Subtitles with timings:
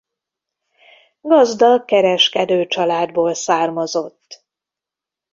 [1.21, 4.43] Gazdag kereskedőcsaládból származott.